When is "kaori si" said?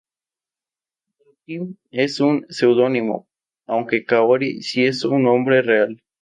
4.03-4.83